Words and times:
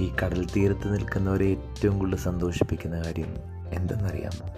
ഈ 0.00 0.12
കടൽ 0.24 0.46
തീരത്ത് 0.56 0.94
നിൽക്കുന്നവരെ 0.94 1.46
ഏറ്റവും 1.46 1.98
കൂടുതൽ 1.98 2.16
സന്തോഷിപ്പിക്കുന്ന 2.16 2.96
കാര്യം 2.96 3.34
എന്തെന്നറിയാമോ? 3.68 4.48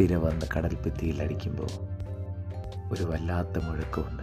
തിര 0.00 0.16
വന്ന് 0.16 0.46
കടൽ 0.56 0.74
ഭിത്തിയിൽ 0.74 1.22
അടിക്കുമ്പോൾ 1.22 1.68
ഒരു 2.92 3.02
വല്ലാത്ത 3.02 3.64
മുഴക്കമുണ്ട്. 3.64 4.22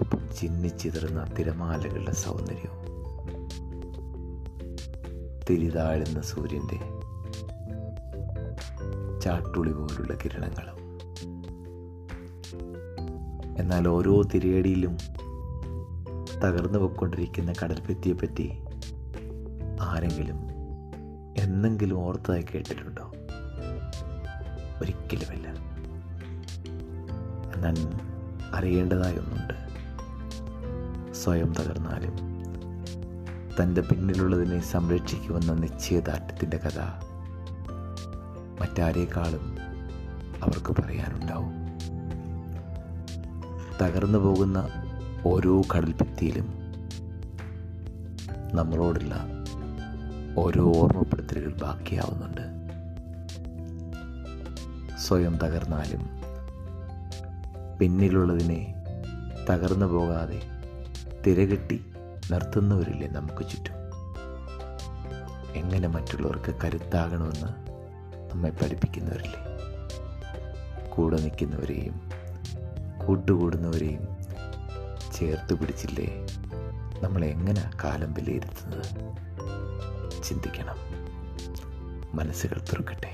ഒപ്പം 0.00 0.34
ചിന്നിച്ചിതറുന്ന 0.36 1.24
തിരമാലകളുടെ 1.38 2.12
സൗന്ദര്യവും. 2.12 2.80
തിരിതാഴുന്ന 5.50 6.20
സൂര്യന്റെ 6.20 6.78
ചാട്ടുളി 9.20 9.72
പോലുള്ള 9.72 10.18
കിരണങ്ങളും. 10.24 10.98
എന്നാൽ 13.58 13.88
ഓരോ 13.88 14.22
തിരയടിയിലും 14.22 14.96
തകർന്നു 16.44 16.78
പോയിക്കൊണ്ടിരിക്കുന്ന 16.78 17.52
കടൽഭിത്തിയെപ്പറ്റി 17.64 18.52
ആരെങ്കിലും 19.80 20.36
എന്നെങ്കിലും 21.38 21.98
ഓർത്തതായി 21.98 22.42
കേട്ടിട്ടുണ്ടോ? 22.42 23.12
ഒരിക്കലുമില്ല. 24.82 25.48
എന്നാൽ 27.54 27.74
അറിയേണ്ടതായ 28.54 29.12
ഒന്നുണ്ട്. 29.12 29.54
സ്വയം 31.12 31.52
തകർന്നാലും 31.52 32.16
തന്റെ 33.62 33.80
പിന്നിലുള്ളതിനെ 33.80 34.60
സംരക്ഷിക്കുമെന്ന 34.60 35.52
നിശ്ചയദാർഢ്യത്തിന്റെ 35.52 36.56
കഥ 36.56 36.80
മറ്റാരേക്കാളും 38.60 39.56
അവർക്ക് 40.42 40.82
പറയാനുണ്ടാവും. 40.82 41.52
തകർന്നു 43.82 44.18
പോകുന്ന 44.18 44.68
ഓരോ 45.24 45.62
കടൽഭിത്തിയിലും 45.76 46.52
നമ്മളോടുള്ള 48.54 49.28
ഓരോ 50.36 50.72
ഓർമ്മപ്പെടുത്തലുകൾ 50.76 51.52
ബാക്കിയാവുന്നുണ്ട്. 51.60 52.40
സ്വയം 54.98 55.38
തകർന്നാലും 55.38 56.20
പിന്നിലുള്ളതിനെ 57.78 58.74
തകർന്നു 59.50 59.86
പോകാതെ 59.86 60.42
തിരകെട്ടി 61.26 61.84
നിർത്തുന്നവരില്ലേ 62.30 63.08
നമുക്ക് 63.08 63.50
ചുറ്റും? 63.50 63.74
എങ്ങനെ 65.54 65.88
മറ്റുള്ളവർക്ക് 65.88 66.54
കരുത്താകണമെന്ന് 66.64 67.48
നമ്മെ 68.30 68.50
പഠിപ്പിക്കുന്നവരില്ലേ? 68.50 69.40
കൂടെ 70.88 71.16
നിൽക്കുന്നവരെയും 71.16 72.10
കൂട്ടുകൂടുന്നവരെയും 73.06 74.19
ചേർത്ത് 75.20 75.54
പിടിച്ചില്ലേ? 75.54 76.26
നമ്മൾ 77.02 77.24
എങ്ങനെ 77.24 77.70
കാലം 77.84 78.14
വിലയിരുത്തുന്നത്? 78.14 78.86
ചിന്തിക്കണം. 80.22 80.76
മനസ്സുകൾ 82.16 82.58
തുറക്കട്ടെ. 82.58 83.12